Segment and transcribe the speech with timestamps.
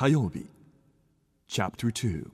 [0.00, 0.46] 火曜日。
[1.46, 2.30] Chapter 2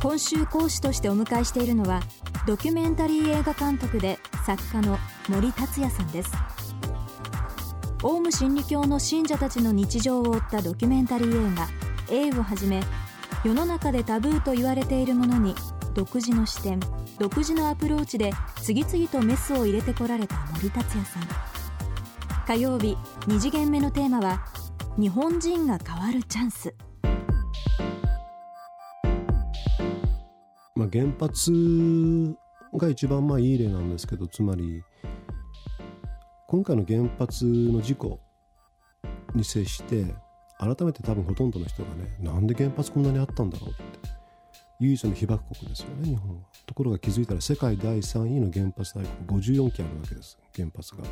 [0.00, 2.00] 今週講師としてお迎えしているのは
[2.46, 4.96] ドキュメンタリー映画監督で作家の
[5.28, 6.30] 森達也さんです。
[8.04, 11.68] オウム真理教の信者たちの日常を追ったドキュメンタリー映画
[12.08, 12.80] 「A」をはじめ
[13.44, 15.56] 世の中でタブーと言われているものに
[15.94, 16.78] 独自の視点
[17.18, 18.30] 独自のアプローチで
[18.60, 21.51] 次々とメスを入れてこられた森達也さん。
[22.44, 22.96] 火曜日
[23.28, 24.44] 2次元目のテーマは
[24.98, 26.74] 日本人が変わるチャンス。
[30.74, 31.52] まあ、原発
[32.74, 34.82] が一番まあいい例なんですけどつまり
[36.48, 38.18] 今回の原発の事故
[39.34, 40.06] に接して
[40.58, 44.11] 改めて多分ほとんどの人がねなんで原発こんなにあったんだろうって。
[44.82, 46.42] 唯一の被爆国ですよね日本は。
[46.66, 50.36] ところが気づいたら世界第3位の原発大国54基あるわけです。
[50.54, 51.04] 原発が。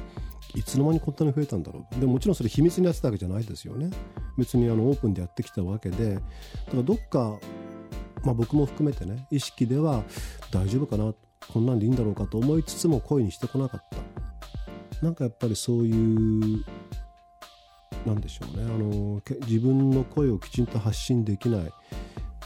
[0.56, 2.00] いつの間にこんなに増えたんだろう。
[2.00, 3.90] でもちろんそれ秘密にやってたわけじゃないですよね。
[4.36, 6.14] 別にあのオープンでやってきたわけで。
[6.14, 6.26] だか
[6.74, 7.38] らどっか
[8.22, 10.04] まあ、僕も含めてね意識では
[10.50, 11.14] 大丈夫かな
[11.50, 15.04] こんなんでいいんだろうかと思いつつも声にしてこなかった。
[15.04, 16.64] なんかやっぱりそういう
[18.04, 18.64] なんでしょうね。
[18.64, 21.72] あの自分の声をきちんと発信できない。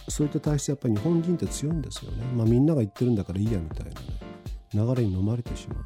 [0.08, 4.06] そういった体質やっぱり日本人って強いんですよね、まあ、みんなが言ってるんだからいいやみたいなね
[4.72, 5.84] 流れに飲まれてしまう。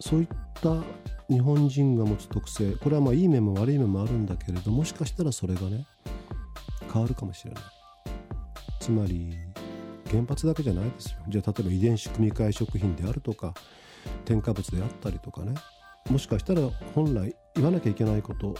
[0.00, 0.28] そういっ
[0.60, 0.82] た
[1.28, 5.86] 日本人が持つ特性これはまあいい面も悪い面もあるんだけれどもしかしたらそれがね
[6.92, 7.64] 変わるかもしれない。
[8.80, 9.32] つまり
[10.10, 11.18] 原発だけじゃないですよ。
[11.28, 13.54] じゃあ例えば遺伝子組み換え食品であるとか
[14.24, 15.54] 添加物であったりとかね。
[16.10, 16.60] もしかしたら
[16.94, 18.56] 本来言わなきゃいけないことを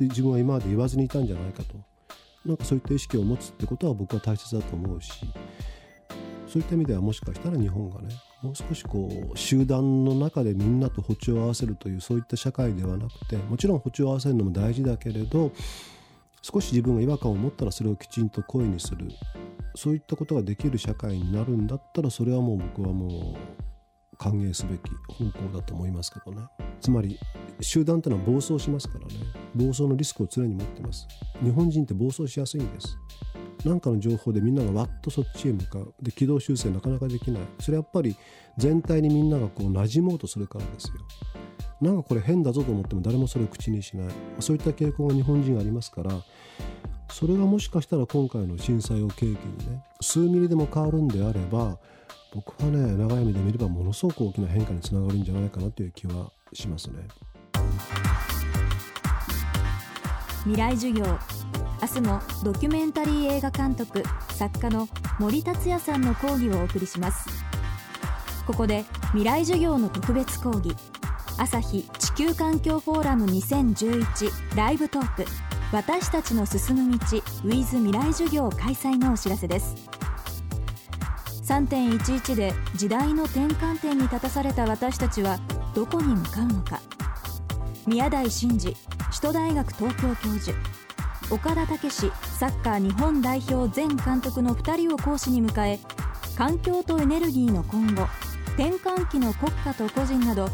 [0.00, 1.76] 自分は今まで言わずにいたんじゃないかと。
[2.48, 5.12] なんかそういった意識を持つってことは僕は大切だと思うし
[6.46, 8.08] そういった意味ではもしかしたら日本がね
[8.42, 15.52] もう少しこう集団の中でみんなと歩調を合わせるというそういった社会ではなくてもちろん歩調を合わせるのも大事だけれど
[16.40, 19.08] 少し自分が違和感を持ったらそれをきちんと声にする。
[19.74, 23.67] そういったことができる社会になるんだったらそれはもう僕はもう
[24.18, 26.42] 歓迎すべき方向だと思いますけどね。
[26.80, 27.18] つまり
[27.60, 29.14] 集団ってのは暴走しますからね。
[29.54, 31.06] 暴走のリスクを常に持ってます。
[31.42, 32.98] 日本人って暴走しやすいんです。
[33.64, 35.94] 何かの情報でみんながわっとそっちへ向かう。
[36.02, 37.42] で軌道修正なかなかできない。
[37.60, 38.16] それやっぱり
[38.56, 40.94] 全体にみんながこう馴染もうとするからですよ。
[41.80, 44.08] なんかこれ変だぞと思っても誰もそれを口にしない。
[44.40, 46.10] そういった傾向が日本人がありますから
[47.10, 51.78] それがもしかしたら今回の震災を契機にね数ミリでも変わるんであれば
[52.34, 57.08] 僕はね長い目で見ればものすごく大きな変化につながるんじゃないかなという気はしますね。
[60.44, 61.04] 未来授業
[61.80, 67.28] 明日もドキュメンタリー映画監督作家の森達也さんの講義をお送りします。
[68.46, 70.74] ここで未来授業の特別講義
[71.36, 75.24] 朝日地球環境フォーラム2011ライブトーク
[75.70, 77.04] 私たちの進む道
[77.44, 79.97] with 未来授業開催のお知らせです。
[81.48, 85.38] 3.11で時代の転換点に立たされた私たちは
[85.74, 86.78] どこに向かうのか。
[87.86, 88.76] 宮台真司
[89.10, 90.58] 首都大学東京教授。
[91.30, 95.78] 岡田武史サッカー日本代表前監督の2人を講師に迎え
[96.36, 98.06] 環境とエネルギーの今後
[98.56, 100.48] 転換期の国家と個人など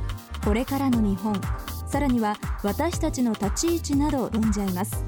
[0.44, 1.41] これからの日本
[1.87, 5.05] さらには私たちの立ち位置など論じ合います。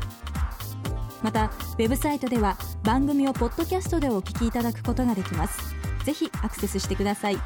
[1.22, 5.81] またウェブサイトでは番組をポッドキャストでお聞きいただくことができます。
[6.04, 7.38] ぜひアクセスしてください。